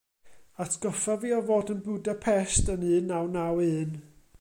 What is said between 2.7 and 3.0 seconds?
yn